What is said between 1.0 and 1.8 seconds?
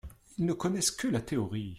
la théorie!…